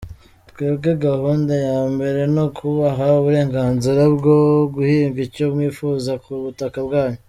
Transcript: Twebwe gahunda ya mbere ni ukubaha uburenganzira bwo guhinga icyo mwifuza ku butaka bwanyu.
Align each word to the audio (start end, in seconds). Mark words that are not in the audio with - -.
Twebwe 0.49 0.91
gahunda 1.05 1.53
ya 1.67 1.79
mbere 1.93 2.21
ni 2.33 2.41
ukubaha 2.45 3.05
uburenganzira 3.19 4.01
bwo 4.15 4.37
guhinga 4.73 5.19
icyo 5.27 5.45
mwifuza 5.53 6.11
ku 6.23 6.31
butaka 6.45 6.79
bwanyu. 6.87 7.19